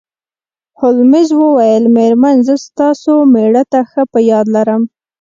هولمز 0.79 1.29
وویل 1.41 1.83
میرمن 1.95 2.37
زه 2.47 2.55
ستاسو 2.65 3.13
میړه 3.33 3.63
ښه 3.91 4.03
په 4.11 4.19
یاد 4.31 4.45
لرم 4.55 4.81